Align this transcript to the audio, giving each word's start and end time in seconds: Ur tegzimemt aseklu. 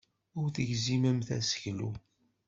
Ur 0.39 0.47
tegzimemt 0.55 1.29
aseklu. 1.37 1.91